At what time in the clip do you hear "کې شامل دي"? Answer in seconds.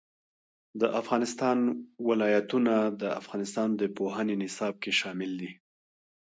4.83-5.51